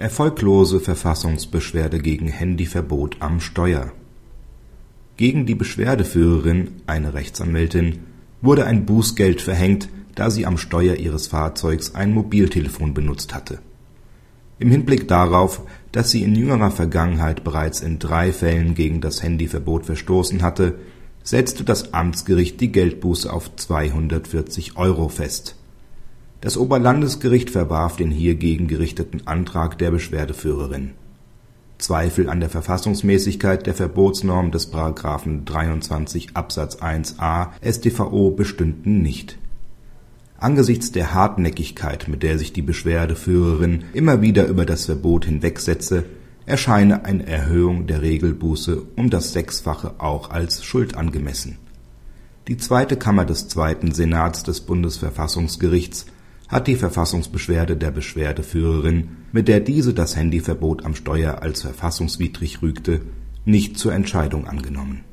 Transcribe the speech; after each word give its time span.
Erfolglose 0.00 0.80
Verfassungsbeschwerde 0.80 1.98
gegen 1.98 2.28
Handyverbot 2.28 3.18
am 3.20 3.38
Steuer. 3.38 3.92
Gegen 5.18 5.44
die 5.44 5.54
Beschwerdeführerin, 5.54 6.70
eine 6.86 7.12
Rechtsanwältin, 7.12 7.98
wurde 8.40 8.64
ein 8.64 8.86
Bußgeld 8.86 9.42
verhängt, 9.42 9.90
da 10.14 10.30
sie 10.30 10.46
am 10.46 10.56
Steuer 10.56 10.96
ihres 10.96 11.26
Fahrzeugs 11.26 11.94
ein 11.94 12.14
Mobiltelefon 12.14 12.94
benutzt 12.94 13.34
hatte. 13.34 13.58
Im 14.58 14.70
Hinblick 14.70 15.06
darauf, 15.06 15.60
dass 15.92 16.10
sie 16.10 16.22
in 16.22 16.34
jüngerer 16.34 16.70
Vergangenheit 16.70 17.44
bereits 17.44 17.82
in 17.82 17.98
drei 17.98 18.32
Fällen 18.32 18.74
gegen 18.74 19.02
das 19.02 19.22
Handyverbot 19.22 19.84
verstoßen 19.84 20.40
hatte, 20.40 20.76
setzte 21.22 21.62
das 21.62 21.92
Amtsgericht 21.92 22.58
die 22.62 22.72
Geldbuße 22.72 23.30
auf 23.30 23.54
240 23.54 24.78
Euro 24.78 25.10
fest 25.10 25.59
das 26.40 26.56
Oberlandesgericht 26.56 27.50
verwarf 27.50 27.96
den 27.96 28.10
hiergegen 28.10 28.66
gerichteten 28.66 29.26
Antrag 29.26 29.78
der 29.78 29.90
Beschwerdeführerin. 29.90 30.92
Zweifel 31.78 32.28
an 32.28 32.40
der 32.40 32.50
Verfassungsmäßigkeit 32.50 33.66
der 33.66 33.74
Verbotsnorm 33.74 34.50
des§ 34.50 34.72
23 35.44 36.36
Absatz 36.36 36.76
1a 36.76 37.48
StVO 37.62 38.30
bestünden 38.30 39.02
nicht. 39.02 39.38
Angesichts 40.38 40.92
der 40.92 41.12
Hartnäckigkeit, 41.12 42.08
mit 42.08 42.22
der 42.22 42.38
sich 42.38 42.52
die 42.52 42.62
Beschwerdeführerin 42.62 43.84
immer 43.92 44.22
wieder 44.22 44.46
über 44.46 44.64
das 44.64 44.86
Verbot 44.86 45.26
hinwegsetze, 45.26 46.04
erscheine 46.46 47.04
eine 47.04 47.26
Erhöhung 47.26 47.86
der 47.86 48.00
Regelbuße 48.00 48.82
um 48.96 49.10
das 49.10 49.32
Sechsfache 49.32 49.94
auch 49.98 50.30
als 50.30 50.64
schuldangemessen. 50.64 51.58
Die 52.48 52.56
Zweite 52.56 52.96
Kammer 52.96 53.26
des 53.26 53.48
Zweiten 53.48 53.92
Senats 53.92 54.42
des 54.42 54.62
Bundesverfassungsgerichts 54.62 56.06
hat 56.50 56.66
die 56.66 56.76
Verfassungsbeschwerde 56.76 57.76
der 57.76 57.90
Beschwerdeführerin, 57.90 59.16
mit 59.32 59.48
der 59.48 59.60
diese 59.60 59.94
das 59.94 60.16
Handyverbot 60.16 60.84
am 60.84 60.94
Steuer 60.94 61.42
als 61.42 61.62
verfassungswidrig 61.62 62.60
rügte, 62.60 63.02
nicht 63.44 63.78
zur 63.78 63.94
Entscheidung 63.94 64.46
angenommen 64.46 65.04